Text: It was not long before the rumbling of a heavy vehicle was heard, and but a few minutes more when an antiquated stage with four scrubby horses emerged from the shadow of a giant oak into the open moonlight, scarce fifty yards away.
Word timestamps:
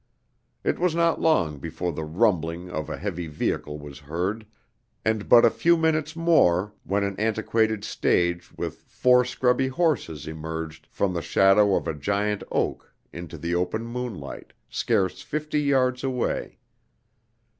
It 0.63 0.79
was 0.79 0.95
not 0.95 1.21
long 1.21 1.59
before 1.59 1.91
the 1.91 2.03
rumbling 2.03 2.71
of 2.71 2.89
a 2.89 2.97
heavy 2.97 3.27
vehicle 3.27 3.77
was 3.77 3.99
heard, 3.99 4.47
and 5.05 5.29
but 5.29 5.45
a 5.45 5.51
few 5.51 5.77
minutes 5.77 6.15
more 6.15 6.73
when 6.83 7.03
an 7.03 7.15
antiquated 7.19 7.83
stage 7.83 8.51
with 8.57 8.77
four 8.87 9.23
scrubby 9.23 9.67
horses 9.67 10.25
emerged 10.27 10.87
from 10.89 11.13
the 11.13 11.21
shadow 11.21 11.75
of 11.75 11.87
a 11.87 11.93
giant 11.93 12.41
oak 12.51 12.95
into 13.13 13.37
the 13.37 13.53
open 13.53 13.85
moonlight, 13.85 14.53
scarce 14.71 15.21
fifty 15.21 15.61
yards 15.61 16.03
away. 16.03 16.57